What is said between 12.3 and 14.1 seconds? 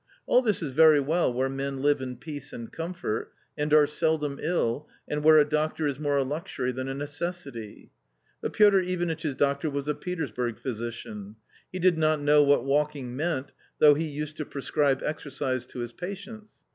what walking meant, though he